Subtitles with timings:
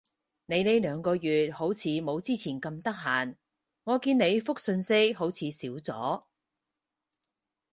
[0.47, 3.35] 你呢兩個月好似冇之前咁得閒？
[3.83, 6.23] 我見你覆訊息好似少咗